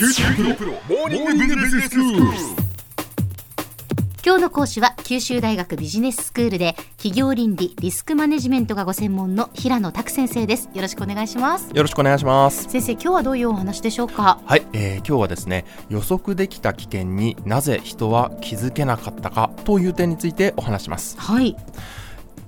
[0.00, 0.08] 今
[4.36, 10.70] 日の講師は九州大学ビジネススクールで企業倫理リスクマネジメントがご専門の平野拓先生です。
[10.72, 11.68] よろしくお願いします。
[11.74, 12.62] よろしくお願いします。
[12.70, 14.40] 先生今日はどういうお話でしょうか？
[14.46, 21.20] はい、えー今日はですね、予測できた危険になぜ人は気づけなかったかという点についてお話します。
[21.20, 21.54] はい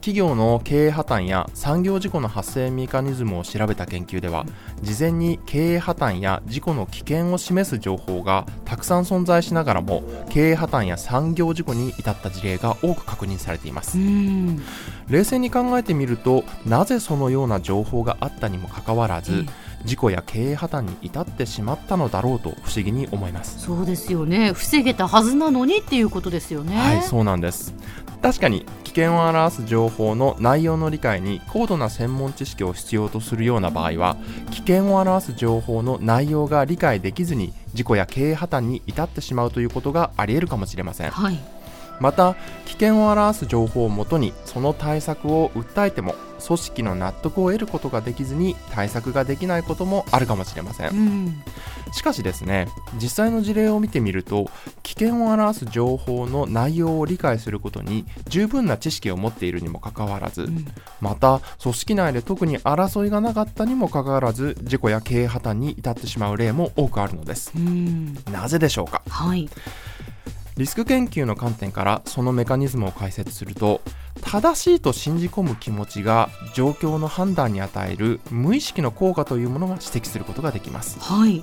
[0.00, 4.46] 企業の経営破綻や産業事故の発生メカニズムを調べた研究では、
[4.80, 14.00] 事前に経営破綻や事故の危険を示す情報がたくさん存在しながらも、経営破綻や産業事故に至った事例が多く確認されていますう。
[14.00, 14.62] ん
[15.08, 19.44] 冷静に考えてみるとなぜそのような情報があったにもかかわらず、
[19.84, 23.60] 事故や経営破綻に至ってしまったのだろうと不思議に思います。
[23.60, 27.74] そうですよね防げたはずなのにっていうことですよねはい、そうなんです。
[28.22, 34.16] 確かに危険を表す情報の内容の理解に高度な専門知識を必要とするような場合は
[34.50, 41.10] 危険を表す情報の内容が理解できずに事故や経営破綻に至ってしまうということがあり得るかもしれません。
[41.10, 41.59] はい
[42.00, 42.34] また
[42.66, 50.88] 危険を表す情報をもとにその対策を訴えても組織の納得を得ることができずに対策ができないこともあるかもしれません。
[50.88, 51.42] うん。
[51.92, 54.48] しかしですね実際の事例を見てみると
[54.84, 60.66] 危険を表す情報の内容を理解することに十分な知識を持っているにもかかわらず、うん。
[61.00, 67.52] また組織内で特に争いがなかったにもかかわらず事故や経営破綻に至ってしまう例も多くあるのです。
[67.54, 68.14] うん。
[68.32, 69.02] なぜでしょうか？
[69.08, 69.50] はい
[70.60, 73.80] リスク研究の観点からそのメカニズムを解説すると
[74.20, 80.98] 正しいと信じ込む気持ちが状況の判断に与える無意識の効果というものが指摘することができます。
[81.00, 81.42] はい。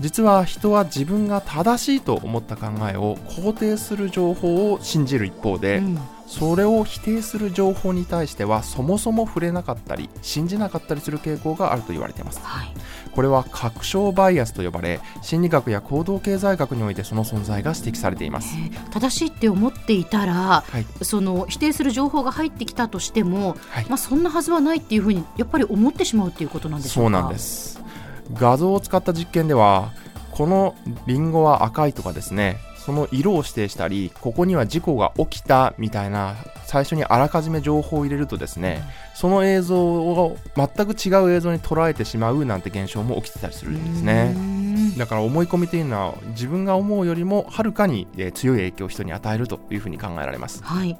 [0.00, 5.98] 実は人は自分が正しいと思った考えを肯定する情報を信じる一方で、うん。
[6.26, 12.38] それを否定する情報に対してはそもそも触れなかったり信じなかったりする傾向があると言われています。
[12.40, 12.72] はい。
[13.12, 18.54] これは確証バイアスと呼ばれ心理学や行動経済学においてその存在が指摘されています。
[18.56, 21.04] えー正しいって思っていたらはい。
[21.04, 23.86] その否定する情報が入ってきたとしても、はい。
[23.88, 26.94] まあ、そんなはずはないっていうふうにやっぱり思ってしまうっていうことなんでしょか？
[27.00, 27.80] そううなんです
[28.34, 29.92] 画像を使った実験では
[30.30, 30.74] この
[31.06, 38.82] リンゴは赤いとかですねその色を指定したりここには事故が起きたみたいな最初にあらかじめ情報を入れるとですね
[39.14, 44.32] その映像を全く違う映像に捉えてしまうなんて現象も起きてたりするんですね。
[44.32, 50.64] ねだから思い込みというのは自分が思うよりもはるかにえー強い影響を人に与えるというふうに考えられます。
[50.64, 50.98] はい。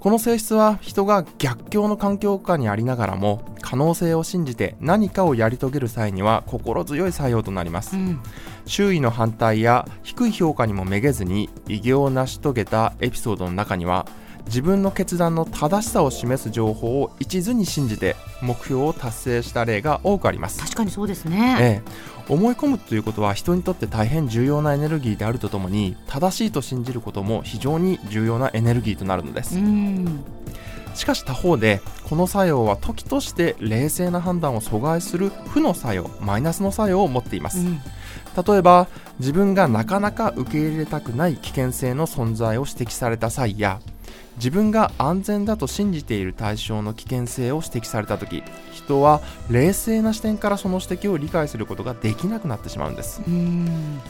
[0.00, 7.96] この性質は人が逆境の環境下にありながらも可能性を信じて何かをやり遂げる際には心強い作用となります。
[7.96, 8.20] うん。
[8.66, 14.06] 周囲の反対や低い評価にもめげずに偉業を成し遂げたエピソードの中には
[14.44, 20.60] 自分の決断の正しさを示す情報を一途に信じて目標を達成した例が多くあります。
[20.60, 21.82] 確かにそうですね、え
[22.28, 22.30] え。
[22.30, 29.56] 思い込むということは人にとって大変重要なエネルギーであるとともに正しいと信じることも非常に重要なエネルギーとなるのです。
[29.56, 30.41] うん
[30.94, 37.80] しかし他方でこの作用は時として冷静な判断を阻害する負の作用マイナスの作用を持っています、うん。
[38.46, 38.88] 例えば
[39.18, 43.80] 自分がなかなか受け入れたくない危険性の存在を指摘された際や
[44.36, 48.42] 自分が安全だと信じている対象の危険性を指摘された時
[48.72, 49.20] 人は
[49.50, 53.22] 冷静な視点からその指摘を理解することができなくなってしまうんです。
[53.26, 54.00] うん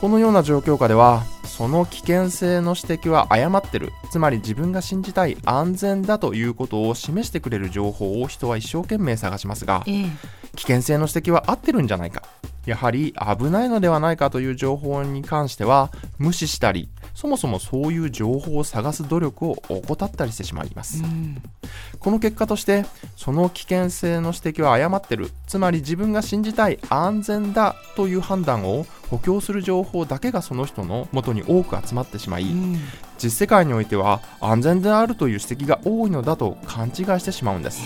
[0.00, 3.92] このような状況下ではその危険性の指摘は誤ってる。
[4.10, 10.06] つまり自分が信じたい安全だということを示してくれる情報を人は一生懸命探しますがええ。
[10.56, 12.22] 危険性の指摘は合ってるんじゃないか。
[12.64, 16.88] やはり危ないのではないかという情報に関しては無視したり
[17.20, 21.04] そもそもそういう情報を探す努力を怠ったりしてしまいます。
[21.04, 21.36] うん。
[21.98, 25.30] この結果としてその危険性の指摘は誤ってる。
[25.46, 32.78] つまり自分が信じたい安全だという判断を補強する情報だけがその人の元に多く集まってしまいうん。
[33.22, 37.82] 実世界においては安全であるという指摘が多いのだと勘違いしてしまうんです。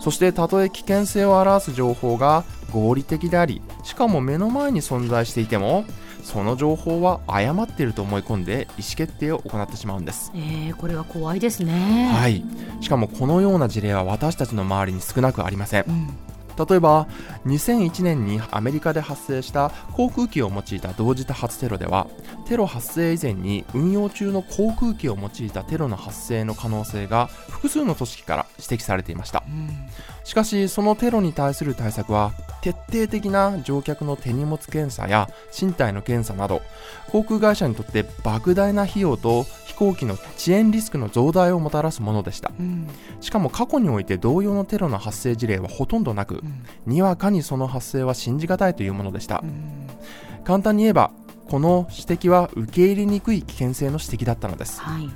[0.00, 5.84] そしてたとえ危険性を表す情報が合理的でありしかも目の前に存在していても
[6.26, 10.32] その情報は誤っていると思い込んで意思決定を行ってしまうんです。
[10.34, 12.10] ええこれは怖いですね。
[12.12, 12.42] はい。
[12.80, 15.84] しかもこのような事例は私たちの周りに少なくありません。
[15.86, 16.08] うん。
[16.68, 17.06] 例えば
[17.46, 22.08] 2001年にアメリカで発生した航空機を用いた同時多発テロでは
[22.48, 29.44] テロ発生以前に運用中の航空機を用いたテロの発生の可能性が複数の組織から指摘されていました。
[29.46, 29.70] うん
[30.26, 36.62] しかしそのテロに対する対策は徹底的な乗客の手荷物検査や身体の検査など
[37.12, 42.50] 航空会社にとって莫大な費用と飛行機の遅延リスクの増大をもたらすものでした。
[42.58, 42.88] うん。
[43.20, 46.42] しかも過去において同様のテロの発生事例はほとんどなく
[46.86, 46.92] うん。
[46.92, 49.44] にわかにその発生は信じがたいというものでした。
[49.44, 49.86] うん。
[50.42, 51.12] 簡単に言えば
[51.48, 54.80] この指摘は受け入れにくい危険性の指摘だったのです。
[54.80, 55.08] はい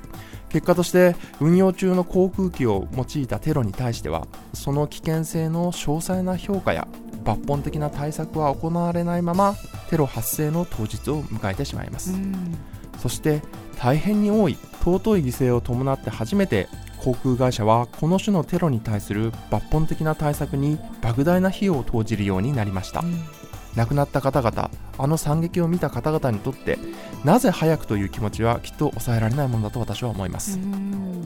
[0.51, 6.87] 結果として運用中の航空機を用いたテロに対してはその危険性の詳細な評価や
[7.23, 9.55] 抜本的な対策は行われないまま
[9.89, 12.57] テロ発生の当日を迎えてしまいます、うん。
[12.99, 13.41] そして
[13.77, 16.67] 大変に多い尊い犠牲を伴って初めて
[16.97, 22.99] 航空会社はこの種のテロに対する抜本的な対策に莫大な費用を投じるようになりました。
[22.99, 23.40] うん
[23.75, 26.77] 亡くなった方々あの惨劇を見た方々にとって
[27.23, 31.25] なぜ早くという気持ちはきっと抑えられないものだと私は思います、うん。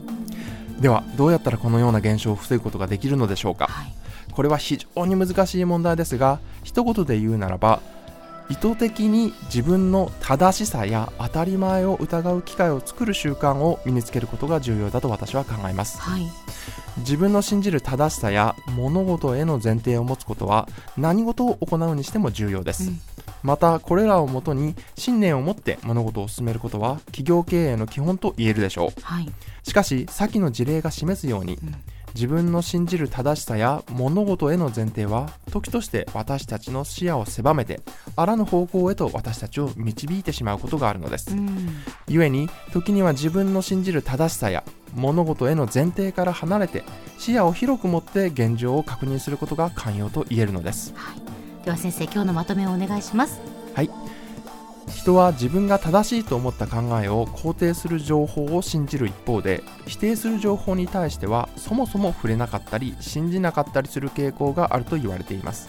[0.80, 3.66] ではどうやったらこのような現象を防ぐことができるのでしょうか？
[3.66, 3.92] はい。
[4.32, 7.80] これは非常に難しい問題ですが一言で言うならば
[8.48, 15.98] 意図的に自分の正しさや当たり前を疑う機会を作る習慣を身につけることが重要だと私は考えます。
[15.98, 16.22] はい
[16.98, 23.00] 自分の信じる正しさや物事への前提を持つことは何事を行うにしても重要です、うん。
[23.42, 29.00] またこれらをもとに信念を持って物事を進めることは企業経営の基本と言えるでしょう。
[29.02, 29.30] はい。
[29.62, 31.74] しかし先の事例が示すようにうん。
[32.14, 37.82] 自分の信じる正しさや物事への前提は時として私たちの視野を狭めて
[38.16, 41.32] あらぬ方向へと私たちを導いてしまうことがあるのです。
[41.32, 41.76] うん。
[42.08, 46.84] 故に時には自分の信じる正しさや物事への前提から離れて
[47.18, 50.94] 視野を広く持って現状を確認することが寛容と言えるのです。
[51.64, 53.40] では先生今日のまとめをお願いします。
[54.88, 65.68] 人は自分が正しいと思った考えを肯定する情報を信じる一方で否定する情報に対してはそもそも触れなかったり信じなかったりする傾向があると言われています。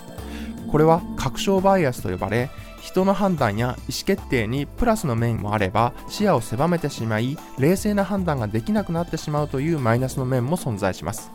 [0.72, 2.50] これは確証バイアスと呼ばれ
[2.88, 11.30] 人の判断や意思決定にプラスの面もあれば視野を狭めてしまい冷静な判断ができなくなってしまうというマイナスの面も存在します。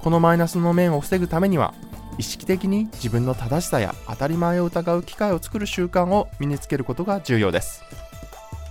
[0.00, 1.74] このマイナスの面を防ぐためには
[2.18, 7.82] 意識的に自分の正しさや当たり前を疑う機会を作る習慣を身につけることが重要です。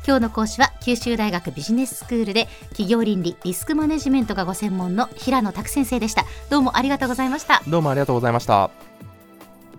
[0.08, 6.24] 今日の講師は九州大学ビジネススクールで企業倫理リスクマネジメントがご専門の平野拓先生でした。
[6.50, 7.62] どうもありがとうございました。
[7.68, 8.72] どうもありがとうございました。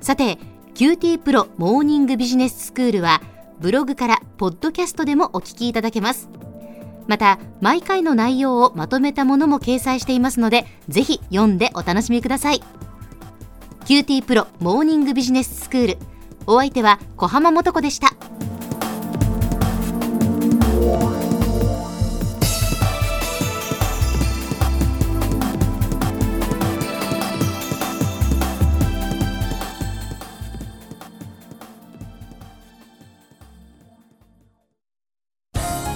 [0.02, 0.36] さて
[0.74, 3.20] QT プロモーニングビジネススクールは
[3.60, 6.30] ブログからポッドキャストでもお聞きいただけます。
[7.06, 12.62] また毎回の内容をまとめたものも掲載していますのでぜひ読んでお楽しみください。
[13.84, 15.98] QT プロモーニングビジネススクール。
[16.46, 18.14] お相手は小浜もとこでした。